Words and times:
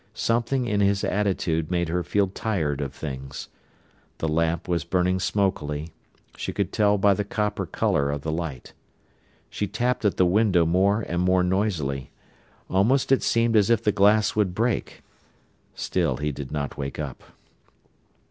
Something 0.15 0.65
in 0.65 0.79
his 0.81 1.03
attitude 1.03 1.69
made 1.69 1.87
her 1.89 2.01
feel 2.01 2.27
tired 2.27 2.81
of 2.81 2.91
things. 2.91 3.49
The 4.17 4.27
lamp 4.27 4.67
was 4.67 4.83
burning 4.83 5.19
smokily; 5.19 5.91
she 6.35 6.51
could 6.53 6.73
tell 6.73 6.97
by 6.97 7.13
the 7.13 7.23
copper 7.23 7.67
colour 7.67 8.09
of 8.09 8.23
the 8.23 8.31
light. 8.31 8.73
She 9.47 9.67
tapped 9.67 10.03
at 10.03 10.17
the 10.17 10.25
window 10.25 10.65
more 10.65 11.01
and 11.03 11.21
more 11.21 11.43
noisily. 11.43 12.09
Almost 12.67 13.11
it 13.11 13.21
seemed 13.21 13.55
as 13.55 13.69
if 13.69 13.83
the 13.83 13.91
glass 13.91 14.35
would 14.35 14.55
break. 14.55 15.03
Still 15.75 16.17
he 16.17 16.31
did 16.31 16.51
not 16.51 16.79
wake 16.79 16.97
up. 16.97 17.23